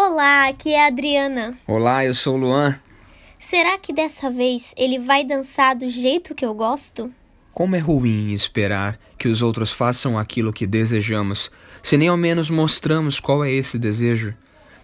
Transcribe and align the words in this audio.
Olá, 0.00 0.46
aqui 0.46 0.74
é 0.74 0.84
a 0.84 0.86
Adriana. 0.86 1.58
Olá, 1.66 2.04
eu 2.04 2.14
sou 2.14 2.36
o 2.36 2.38
Luan. 2.38 2.78
Será 3.36 3.76
que 3.78 3.92
dessa 3.92 4.30
vez 4.30 4.72
ele 4.76 4.96
vai 4.96 5.24
dançar 5.24 5.74
do 5.74 5.88
jeito 5.88 6.36
que 6.36 6.46
eu 6.46 6.54
gosto? 6.54 7.12
Como 7.52 7.74
é 7.74 7.80
ruim 7.80 8.32
esperar 8.32 8.96
que 9.18 9.26
os 9.26 9.42
outros 9.42 9.72
façam 9.72 10.16
aquilo 10.16 10.52
que 10.52 10.68
desejamos, 10.68 11.50
se 11.82 11.96
nem 11.96 12.06
ao 12.06 12.16
menos 12.16 12.48
mostramos 12.48 13.18
qual 13.18 13.44
é 13.44 13.50
esse 13.50 13.76
desejo. 13.76 14.32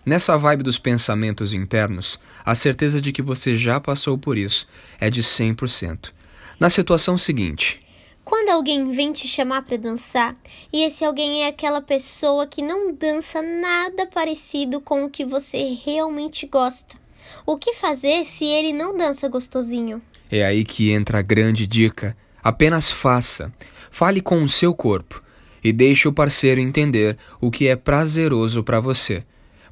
Nessa 0.05 0.37
vibe 0.37 0.65
dos 0.65 0.81
pensamentos 0.81 1.55
internos, 1.55 2.19
a 2.45 2.57
certeza 2.57 3.01
de 3.01 3.13
que 3.13 3.23
você 3.23 3.57
já 3.57 3.79
passou 3.79 4.19
por 4.19 4.37
isso 4.37 4.67
é 4.99 5.09
de 5.11 5.23
100%. 5.23 6.11
Na 6.59 6.69
situação 6.69 7.17
seguinte, 7.17 7.79
Quando 8.25 8.49
alguém 8.51 8.91
vem 8.91 9.13
te 9.13 9.29
chamar 9.29 9.63
para 9.63 9.77
dançar 9.77 10.35
e 10.73 10.83
esse 10.83 11.05
alguém 11.05 11.45
é 11.45 11.49
aquela 11.49 11.83
pessoa 11.83 12.47
que 12.47 12.63
não 12.63 12.93
dança 12.93 13.43
nada 13.43 14.07
parecido 14.07 14.81
com 14.81 15.05
o 15.05 15.11
que 15.11 15.25
você 15.25 15.77
realmente 15.85 16.47
gosta, 16.47 16.97
o 17.45 17.57
que 17.57 17.75
fazer 17.75 18.25
se 18.25 18.45
ele 18.45 18.73
não 18.73 18.97
dança 18.97 19.29
gostosinho? 19.29 20.01
é 20.31 20.45
aí 20.45 20.65
que 20.65 20.91
entra 20.91 21.19
a 21.19 21.23
grande 21.23 21.67
dica. 21.67 22.17
Apenas 22.43 22.91
faça. 22.91 23.53
Fale 23.91 24.21
com 24.21 24.43
o 24.43 24.49
seu 24.49 24.75
corpo 24.75 25.23
e 25.63 25.73
deixe 25.73 26.09
o 26.09 26.13
parceiro 26.13 26.61
entender 26.61 27.17
o 27.41 27.51
que 27.51 27.69
é 27.69 27.77
prazeroso 27.77 28.63
para 28.65 28.81
você. 28.81 29.21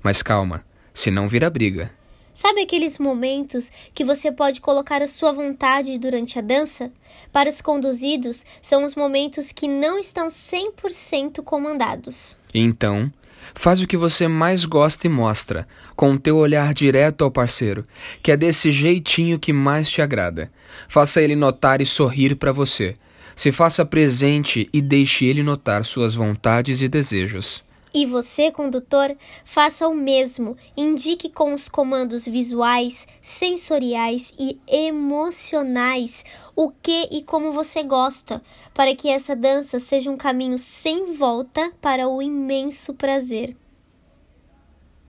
Mas 0.03 0.23
calma, 0.23 0.65
senão 0.95 1.27
vira 1.27 1.51
briga. 1.51 1.91
Sabe 2.35 2.63
aqueles 2.63 2.99
momentos 2.99 3.71
que 3.95 4.05
você 4.05 4.33
pode 4.33 4.61
colocar 4.61 5.03
a 5.03 5.09
sua 5.09 5.33
vontade 5.33 5.99
durante 5.99 6.39
a 6.39 6.43
dança? 6.43 6.91
Para 7.31 7.51
os 7.51 7.61
conduzidos, 7.61 8.47
são 8.63 8.85
os 8.85 8.95
momentos 8.95 9.53
que 9.53 9.69
não 9.69 9.99
estão 9.99 10.29
100% 10.29 11.43
comandados. 11.43 12.37
Então, 12.55 13.13
faz 13.55 13.83
o 13.83 13.87
que 13.87 13.99
você 13.99 14.27
mais 14.29 14.65
gosta 14.65 15.07
e 15.07 15.11
mostra, 15.11 15.69
com 15.95 16.13
o 16.13 16.19
teu 16.19 16.39
olhar 16.39 16.73
direto 16.73 17.23
ao 17.23 17.31
parceiro, 17.31 17.83
que 18.23 18.33
é 18.33 18.37
desse 18.37 18.73
jeitinho 18.73 19.39
que 19.39 19.53
mais 19.53 19.91
te 19.91 20.01
agrada. 20.01 20.51
Faça 20.89 21.21
ele 21.21 21.37
notar 21.37 21.83
e 21.83 21.87
sorrir 21.87 22.37
para 22.37 22.53
você. 22.53 22.95
Se 23.37 23.53
faça 23.53 23.85
presente 23.85 24.69
e 24.73 24.81
deixe 24.81 25.27
ele 25.27 25.43
notar 25.43 25.85
suas 25.85 26.15
vontades 26.15 26.81
e 26.81 26.89
desejos. 26.89 27.63
E 27.95 28.07
você, 28.07 28.51
condutor, 28.51 29.17
faça 29.45 29.87
o 29.87 29.95
mesmo. 29.95 30.57
Indique 30.77 31.29
com 31.29 31.53
os 31.53 31.69
comandos 31.69 32.25
visuais, 32.25 33.07
sensoriais 33.21 34.33
e 34.39 34.59
emocionais 34.67 36.25
o 36.55 36.71
que 36.71 37.09
e 37.11 37.23
como 37.23 37.53
você 37.53 37.83
gosta, 37.83 38.43
para 38.75 38.95
que 38.95 39.09
essa 39.09 39.35
dança 39.35 39.79
seja 39.79 40.11
um 40.11 40.17
caminho 40.17 40.59
sem 40.59 41.15
volta 41.15 41.73
para 41.81 42.09
o 42.09 42.21
imenso 42.21 42.95
prazer. 42.95 43.57